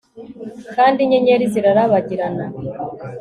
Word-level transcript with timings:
kandi 0.75 0.97
inyenyeri 1.05 1.45
zirarabagirana 1.53 2.43